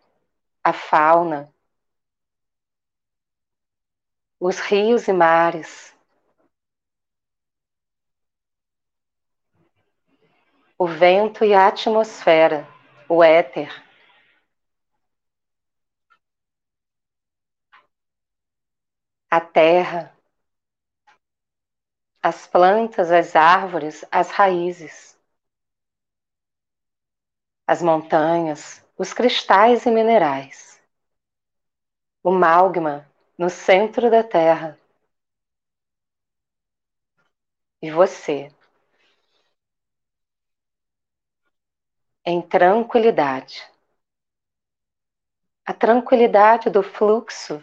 a 0.64 0.72
fauna, 0.72 1.52
os 4.40 4.58
rios 4.58 5.06
e 5.06 5.12
mares, 5.12 5.94
o 10.78 10.86
vento 10.86 11.44
e 11.44 11.52
a 11.52 11.66
atmosfera, 11.66 12.66
o 13.06 13.22
éter. 13.22 13.83
A 19.36 19.40
terra, 19.40 20.16
as 22.22 22.46
plantas, 22.46 23.10
as 23.10 23.34
árvores, 23.34 24.04
as 24.08 24.30
raízes, 24.30 25.18
as 27.66 27.82
montanhas, 27.82 28.80
os 28.96 29.12
cristais 29.12 29.86
e 29.86 29.90
minerais, 29.90 30.80
o 32.22 32.30
magma 32.30 33.10
no 33.36 33.50
centro 33.50 34.08
da 34.08 34.22
Terra 34.22 34.78
e 37.82 37.90
você 37.90 38.54
em 42.24 42.40
tranquilidade. 42.40 43.68
A 45.66 45.74
tranquilidade 45.74 46.70
do 46.70 46.84
fluxo 46.84 47.60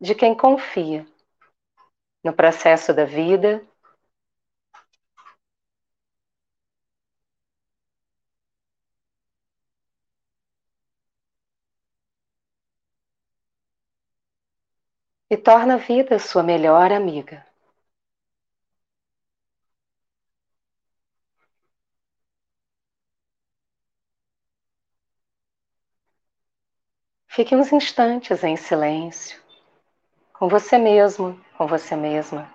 de 0.00 0.14
quem 0.14 0.34
confia 0.36 1.06
no 2.24 2.32
processo 2.32 2.94
da 2.94 3.04
vida 3.04 3.62
e 15.30 15.36
torna 15.36 15.76
a 15.76 15.78
vida 15.78 16.18
sua 16.18 16.42
melhor 16.42 16.92
amiga. 16.92 17.46
Fique 27.26 27.56
uns 27.56 27.72
instantes 27.72 28.44
em 28.44 28.58
silêncio, 28.58 29.39
com 30.40 30.48
você 30.48 30.78
mesmo, 30.78 31.38
com 31.58 31.66
você 31.66 31.94
mesma. 31.94 32.48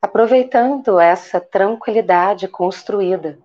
aproveitando 0.00 1.00
essa 1.00 1.40
tranquilidade 1.40 2.46
construída. 2.46 3.40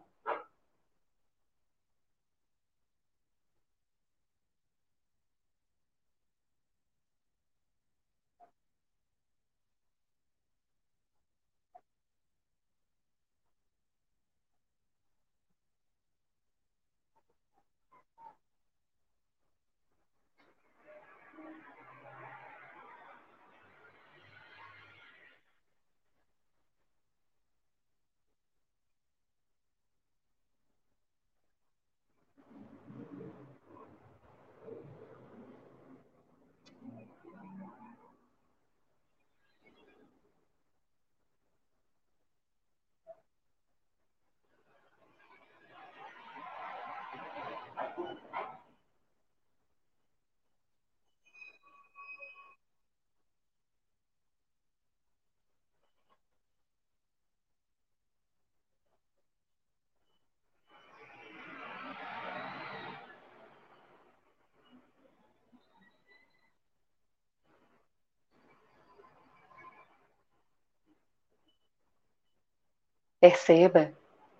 Perceba 73.21 73.93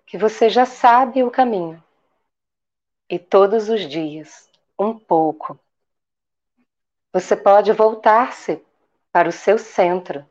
que 0.04 0.18
você 0.18 0.50
já 0.50 0.66
sabe 0.66 1.22
o 1.22 1.30
caminho. 1.30 1.82
E 3.08 3.16
todos 3.16 3.68
os 3.68 3.88
dias, 3.88 4.50
um 4.76 4.98
pouco, 4.98 5.56
você 7.12 7.36
pode 7.36 7.72
voltar-se 7.72 8.60
para 9.12 9.28
o 9.28 9.32
seu 9.32 9.56
centro 9.56 10.28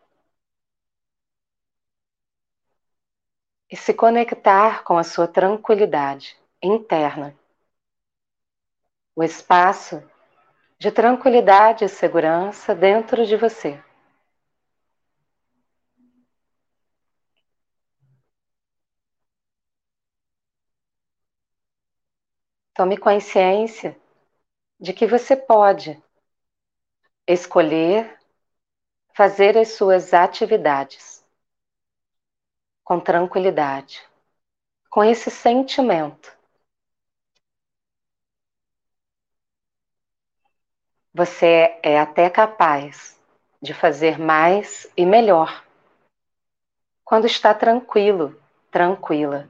e 3.69 3.77
se 3.77 3.93
conectar 3.93 4.83
com 4.83 4.97
a 4.97 5.03
sua 5.03 5.29
tranquilidade 5.29 6.37
interna. 6.61 7.33
O 9.15 9.23
espaço 9.23 10.03
de 10.77 10.91
tranquilidade 10.91 11.85
e 11.85 11.87
segurança 11.87 12.75
dentro 12.75 13.25
de 13.25 13.37
você. 13.37 13.81
Tome 22.81 22.97
consciência 22.97 23.95
de 24.79 24.91
que 24.91 25.05
você 25.05 25.35
pode 25.35 26.01
escolher 27.27 28.17
fazer 29.13 29.55
as 29.55 29.73
suas 29.73 30.15
atividades 30.15 31.23
com 32.83 32.99
tranquilidade, 32.99 34.01
com 34.89 35.03
esse 35.03 35.29
sentimento. 35.29 36.35
Você 41.13 41.79
é 41.83 41.99
até 41.99 42.31
capaz 42.31 43.15
de 43.61 43.75
fazer 43.75 44.17
mais 44.17 44.91
e 44.97 45.05
melhor 45.05 45.63
quando 47.05 47.27
está 47.27 47.53
tranquilo, 47.53 48.35
tranquila. 48.71 49.47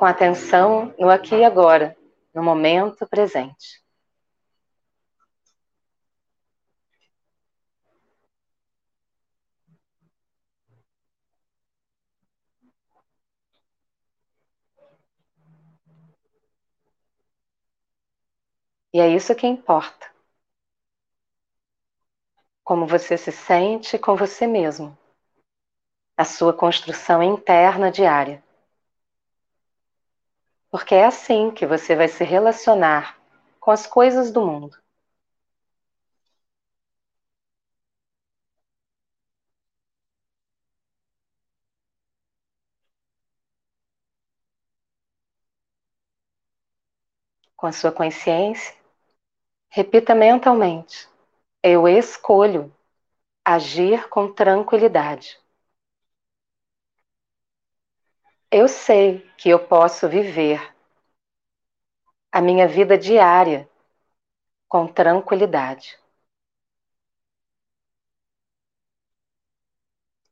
Com 0.00 0.06
atenção 0.06 0.94
no 0.96 1.10
aqui 1.10 1.34
e 1.34 1.44
agora, 1.44 1.94
no 2.34 2.42
momento 2.42 3.06
presente. 3.06 3.82
E 18.94 19.00
é 19.00 19.06
isso 19.14 19.34
que 19.34 19.46
importa. 19.46 20.10
Como 22.64 22.86
você 22.86 23.18
se 23.18 23.30
sente 23.30 23.98
com 23.98 24.16
você 24.16 24.46
mesmo. 24.46 24.96
A 26.16 26.24
sua 26.24 26.54
construção 26.54 27.22
interna 27.22 27.90
diária. 27.90 28.42
Porque 30.70 30.94
é 30.94 31.04
assim 31.04 31.50
que 31.50 31.66
você 31.66 31.94
vai 31.94 32.08
se 32.08 32.24
relacionar 32.24 33.16
com 33.60 33.70
as 33.70 33.86
coisas 33.86 34.32
do 34.32 34.40
mundo. 34.44 34.76
Com 47.56 47.68
a 47.68 47.72
sua 47.72 47.92
consciência, 47.92 48.74
repita 49.70 50.14
mentalmente: 50.14 51.08
Eu 51.62 51.88
escolho 51.88 52.72
agir 53.44 54.08
com 54.10 54.32
tranquilidade. 54.32 55.38
Eu 58.52 58.66
sei 58.66 59.20
que 59.38 59.48
eu 59.48 59.58
posso 59.58 60.08
viver 60.08 60.74
a 62.32 62.40
minha 62.40 62.66
vida 62.66 62.98
diária 62.98 63.68
com 64.68 64.86
tranquilidade. 64.86 65.98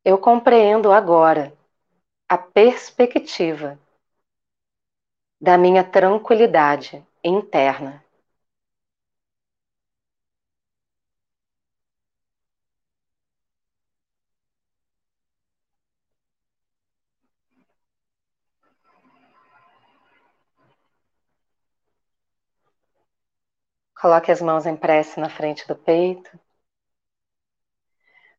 Eu 0.05 0.19
compreendo 0.19 0.91
agora 0.91 1.57
a 2.29 2.37
perspectiva 2.37 3.79
da 5.41 5.59
minha 5.59 5.83
tranquilidade 5.83 7.05
interna. 7.25 8.05
Coloque 24.01 24.31
as 24.31 24.41
mãos 24.41 24.65
em 24.65 24.77
prece 24.77 25.19
na 25.19 25.29
frente 25.29 25.67
do 25.67 25.75
peito. 25.75 26.31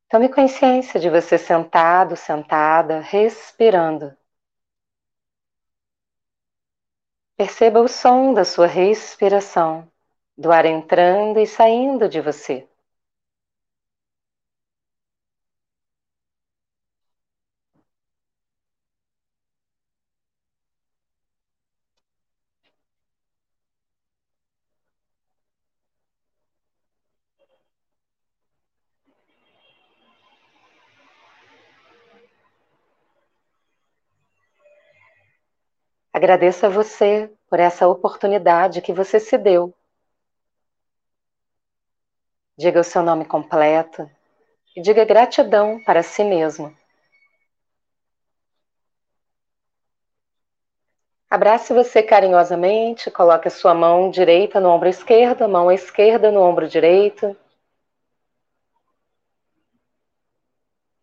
Tome 0.07 0.29
consciência 0.29 0.99
de 0.99 1.09
você 1.09 1.37
sentado, 1.37 2.15
sentada, 2.15 3.01
respirando. 3.01 4.15
Perceba 7.35 7.81
o 7.81 7.87
som 7.89 8.33
da 8.33 8.45
sua 8.45 8.67
respiração, 8.67 9.89
do 10.37 10.51
ar 10.51 10.65
entrando 10.65 11.39
e 11.39 11.45
saindo 11.45 12.07
de 12.07 12.21
você. 12.21 12.67
Agradeço 36.19 36.65
a 36.65 36.69
você 36.69 37.33
por 37.49 37.61
essa 37.61 37.87
oportunidade 37.87 38.81
que 38.81 38.91
você 38.91 39.21
se 39.21 39.37
deu. 39.37 39.73
Diga 42.57 42.81
o 42.81 42.83
seu 42.83 43.01
nome 43.01 43.23
completo 43.23 44.05
e 44.75 44.81
diga 44.81 45.05
gratidão 45.05 45.81
para 45.85 46.03
si 46.03 46.25
mesmo. 46.25 46.75
Abrace 51.29 51.73
você 51.73 52.03
carinhosamente, 52.03 53.09
coloque 53.09 53.47
a 53.47 53.51
sua 53.51 53.73
mão 53.73 54.11
direita 54.11 54.59
no 54.59 54.67
ombro 54.71 54.89
esquerdo, 54.89 55.47
mão 55.47 55.71
esquerda 55.71 56.29
no 56.29 56.41
ombro 56.41 56.67
direito. 56.67 57.33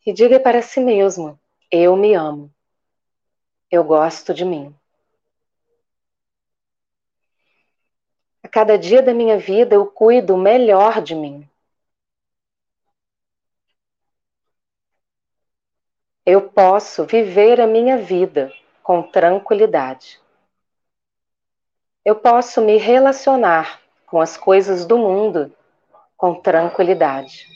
E 0.04 0.12
diga 0.12 0.38
para 0.38 0.60
si 0.60 0.78
mesmo: 0.78 1.40
eu 1.72 1.96
me 1.96 2.12
amo. 2.12 2.52
Eu 3.70 3.82
gosto 3.82 4.34
de 4.34 4.44
mim. 4.44 4.78
Cada 8.56 8.78
dia 8.78 9.02
da 9.02 9.12
minha 9.12 9.38
vida 9.38 9.74
eu 9.74 9.84
cuido 9.84 10.34
melhor 10.34 11.02
de 11.02 11.14
mim. 11.14 11.46
Eu 16.24 16.48
posso 16.48 17.04
viver 17.04 17.60
a 17.60 17.66
minha 17.66 17.98
vida 17.98 18.50
com 18.82 19.02
tranquilidade. 19.02 20.18
Eu 22.02 22.16
posso 22.16 22.62
me 22.62 22.78
relacionar 22.78 23.78
com 24.06 24.22
as 24.22 24.38
coisas 24.38 24.86
do 24.86 24.96
mundo 24.96 25.54
com 26.16 26.40
tranquilidade. 26.40 27.46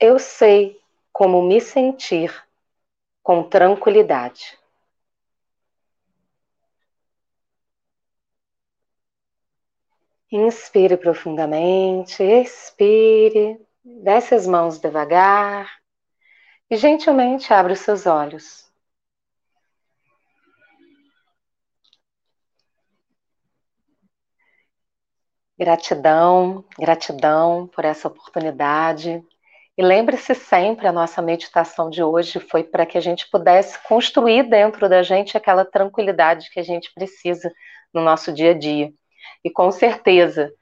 Eu 0.00 0.18
sei 0.18 0.76
como 1.12 1.40
me 1.40 1.60
sentir 1.60 2.34
com 3.22 3.44
tranquilidade. 3.44 4.58
Inspire 10.36 10.96
profundamente, 10.96 12.20
expire, 12.20 13.56
desce 13.84 14.34
as 14.34 14.48
mãos 14.48 14.80
devagar 14.80 15.70
e 16.68 16.76
gentilmente 16.76 17.52
abre 17.52 17.74
os 17.74 17.78
seus 17.78 18.04
olhos. 18.04 18.68
Gratidão, 25.56 26.64
gratidão 26.80 27.68
por 27.68 27.84
essa 27.84 28.08
oportunidade. 28.08 29.22
E 29.78 29.82
lembre-se 29.84 30.34
sempre, 30.34 30.88
a 30.88 30.92
nossa 30.92 31.22
meditação 31.22 31.88
de 31.88 32.02
hoje 32.02 32.40
foi 32.40 32.64
para 32.64 32.84
que 32.84 32.98
a 32.98 33.00
gente 33.00 33.30
pudesse 33.30 33.78
construir 33.86 34.42
dentro 34.50 34.88
da 34.88 35.00
gente 35.00 35.36
aquela 35.36 35.64
tranquilidade 35.64 36.50
que 36.50 36.58
a 36.58 36.64
gente 36.64 36.92
precisa 36.92 37.52
no 37.92 38.02
nosso 38.02 38.32
dia 38.32 38.50
a 38.50 38.58
dia. 38.58 38.92
E 39.44 39.50
com 39.50 39.70
certeza, 39.70 40.52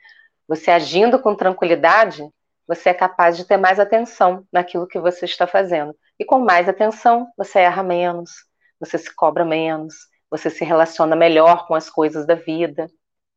você 0.47 0.71
agindo 0.71 1.19
com 1.19 1.35
tranquilidade, 1.35 2.23
você 2.67 2.91
é 2.91 2.95
capaz 2.95 3.37
de 3.37 3.45
ter 3.45 3.57
mais 3.57 3.79
atenção 3.81 4.47
naquilo 4.53 4.87
que 4.87 4.99
você 4.99 5.25
está 5.25 5.47
fazendo. 5.47 5.97
E 6.19 6.25
com 6.25 6.39
mais 6.39 6.69
atenção, 6.69 7.29
você 7.37 7.61
erra 7.61 7.83
menos, 7.83 8.31
você 8.79 8.99
se 8.99 9.15
cobra 9.15 9.45
menos, 9.45 9.95
você 10.31 10.49
se 10.51 10.65
relaciona 10.65 11.15
melhor 11.17 11.67
com 11.67 11.75
as 11.75 11.91
coisas 11.91 12.27
da 12.27 12.35
vida, 12.35 12.89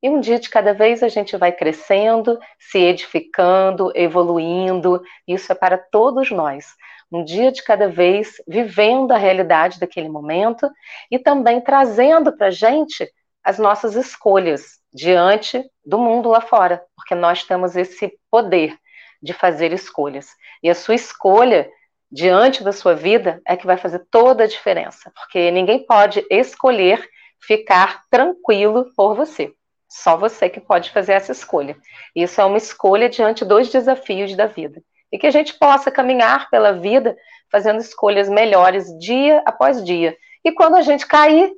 e 0.06 0.10
um 0.10 0.20
dia 0.20 0.38
de 0.38 0.52
cada 0.52 0.72
vez 0.72 1.02
a 1.02 1.08
gente 1.08 1.36
vai 1.36 1.52
crescendo, 1.52 2.38
se 2.60 2.78
edificando, 2.78 3.92
evoluindo. 3.96 5.02
Isso 5.28 5.52
é 5.52 5.56
para 5.56 5.80
todos 5.80 6.30
nós. 6.30 6.76
Um 7.12 7.24
dia 7.24 7.52
de 7.52 7.64
cada 7.64 7.90
vez, 7.90 8.36
vivendo 8.48 9.12
a 9.14 9.18
realidade 9.18 9.80
daquele 9.80 10.08
momento 10.08 10.70
e 11.10 11.18
também 11.18 11.60
trazendo 11.60 12.38
para 12.38 12.48
a 12.48 12.52
gente 12.52 13.12
as 13.46 13.60
nossas 13.60 13.96
escolhas 13.96 14.80
diante 14.92 15.64
do 15.86 16.00
mundo 16.00 16.30
lá 16.30 16.42
fora, 16.42 16.84
porque 16.96 17.14
nós 17.14 17.44
temos 17.44 17.76
esse 17.76 18.18
poder 18.32 18.76
de 19.22 19.34
fazer 19.34 19.72
escolhas. 19.72 20.28
E 20.64 20.70
a 20.70 20.74
sua 20.74 20.96
escolha 20.96 21.70
diante 22.12 22.64
da 22.64 22.72
sua 22.72 22.96
vida 22.96 23.40
é 23.46 23.56
que 23.56 23.68
vai 23.68 23.78
fazer 23.78 24.00
toda 24.10 24.46
a 24.46 24.48
diferença, 24.48 25.12
porque 25.16 25.52
ninguém 25.52 25.86
pode 25.86 26.26
escolher 26.30 27.08
ficar 27.40 28.04
tranquilo 28.10 28.88
por 28.96 29.16
você. 29.16 29.54
Só 29.88 30.18
você 30.18 30.50
que 30.50 30.60
pode 30.60 30.90
fazer 30.90 31.14
essa 31.14 31.32
escolha. 31.32 31.78
Isso 32.16 32.42
é 32.42 32.46
uma 32.46 32.58
escolha 32.58 33.08
diante 33.08 33.46
dos 33.46 33.70
desafios 33.70 34.36
da 34.36 34.48
vida. 34.48 34.82
E 35.12 35.20
que 35.20 35.28
a 35.28 35.32
gente 35.32 35.54
possa 35.60 35.92
caminhar 35.92 36.50
pela 36.50 36.74
vida 36.74 37.16
fazendo 37.52 37.80
escolhas 37.80 38.28
melhores 38.28 38.88
dia 38.98 39.44
após 39.46 39.84
dia. 39.84 40.18
E 40.44 40.52
quando 40.52 40.76
a 40.76 40.82
gente 40.82 41.06
cair, 41.06 41.52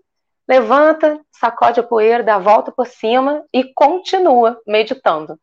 levanta, 0.47 1.19
sacode 1.31 1.79
a 1.79 1.83
poeira, 1.83 2.23
dá 2.23 2.35
a 2.35 2.39
volta 2.39 2.71
por 2.71 2.87
cima 2.87 3.43
e 3.53 3.63
continua 3.73 4.59
meditando. 4.65 5.37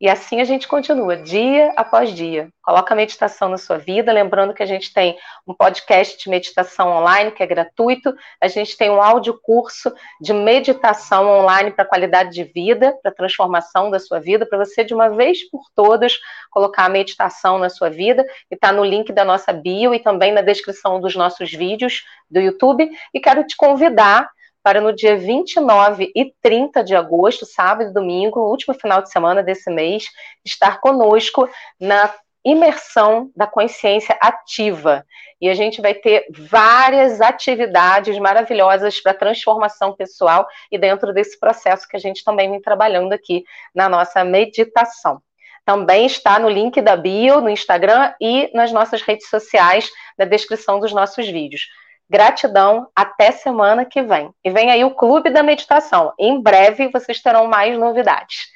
E 0.00 0.08
assim 0.08 0.40
a 0.40 0.44
gente 0.44 0.66
continua, 0.66 1.16
dia 1.16 1.72
após 1.76 2.10
dia. 2.10 2.50
Coloca 2.62 2.92
a 2.92 2.96
meditação 2.96 3.48
na 3.48 3.56
sua 3.56 3.78
vida, 3.78 4.12
lembrando 4.12 4.52
que 4.52 4.62
a 4.62 4.66
gente 4.66 4.92
tem 4.92 5.16
um 5.46 5.54
podcast 5.54 6.22
de 6.22 6.28
meditação 6.28 6.90
online 6.90 7.30
que 7.30 7.42
é 7.42 7.46
gratuito, 7.46 8.14
a 8.40 8.48
gente 8.48 8.76
tem 8.76 8.90
um 8.90 9.00
áudio 9.00 9.38
curso 9.40 9.90
de 10.20 10.32
meditação 10.32 11.26
online 11.28 11.70
para 11.70 11.84
qualidade 11.84 12.32
de 12.32 12.42
vida, 12.42 12.92
para 13.02 13.12
transformação 13.12 13.88
da 13.88 14.00
sua 14.00 14.18
vida, 14.18 14.44
para 14.44 14.58
você 14.58 14.84
de 14.84 14.92
uma 14.92 15.08
vez 15.08 15.48
por 15.48 15.62
todas 15.74 16.18
colocar 16.50 16.86
a 16.86 16.90
meditação 16.90 17.58
na 17.58 17.70
sua 17.70 17.88
vida, 17.88 18.26
e 18.50 18.56
está 18.56 18.72
no 18.72 18.84
link 18.84 19.12
da 19.12 19.24
nossa 19.24 19.52
bio 19.52 19.94
e 19.94 20.00
também 20.00 20.32
na 20.32 20.42
descrição 20.42 21.00
dos 21.00 21.14
nossos 21.14 21.52
vídeos 21.52 22.04
do 22.28 22.40
YouTube. 22.40 22.90
E 23.14 23.20
quero 23.20 23.46
te 23.46 23.56
convidar 23.56 24.28
para 24.64 24.80
no 24.80 24.94
dia 24.94 25.14
29 25.14 26.10
e 26.16 26.32
30 26.40 26.82
de 26.82 26.96
agosto, 26.96 27.44
sábado 27.44 27.90
e 27.90 27.92
domingo, 27.92 28.40
último 28.40 28.72
final 28.72 29.02
de 29.02 29.10
semana 29.10 29.42
desse 29.42 29.70
mês, 29.70 30.06
estar 30.42 30.80
conosco 30.80 31.46
na 31.78 32.10
imersão 32.42 33.30
da 33.36 33.46
consciência 33.46 34.16
ativa. 34.22 35.04
E 35.38 35.50
a 35.50 35.54
gente 35.54 35.82
vai 35.82 35.92
ter 35.92 36.24
várias 36.30 37.20
atividades 37.20 38.18
maravilhosas 38.18 39.00
para 39.00 39.12
transformação 39.12 39.94
pessoal 39.94 40.46
e 40.72 40.78
dentro 40.78 41.12
desse 41.12 41.38
processo 41.38 41.86
que 41.86 41.96
a 41.96 42.00
gente 42.00 42.24
também 42.24 42.50
vem 42.50 42.60
trabalhando 42.60 43.12
aqui 43.12 43.44
na 43.74 43.86
nossa 43.86 44.24
meditação. 44.24 45.20
Também 45.62 46.06
está 46.06 46.38
no 46.38 46.48
link 46.48 46.80
da 46.80 46.96
bio, 46.96 47.42
no 47.42 47.50
Instagram 47.50 48.14
e 48.18 48.50
nas 48.54 48.72
nossas 48.72 49.02
redes 49.02 49.28
sociais, 49.28 49.90
na 50.18 50.24
descrição 50.24 50.80
dos 50.80 50.92
nossos 50.92 51.28
vídeos. 51.28 51.62
Gratidão, 52.08 52.88
até 52.94 53.32
semana 53.32 53.84
que 53.84 54.02
vem. 54.02 54.32
E 54.44 54.50
vem 54.50 54.70
aí 54.70 54.84
o 54.84 54.94
Clube 54.94 55.30
da 55.30 55.42
Meditação. 55.42 56.12
Em 56.18 56.40
breve 56.40 56.88
vocês 56.88 57.20
terão 57.20 57.46
mais 57.46 57.78
novidades. 57.78 58.46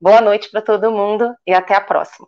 Boa 0.00 0.20
noite 0.20 0.50
para 0.50 0.62
todo 0.62 0.90
mundo 0.90 1.34
e 1.46 1.52
até 1.52 1.74
a 1.74 1.80
próxima. 1.80 2.26